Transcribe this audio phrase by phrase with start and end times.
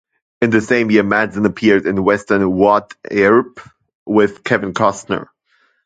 [0.41, 3.59] In the same year Madsen appeared in western "Wyatt Earp"
[4.03, 5.27] with Kevin Costner.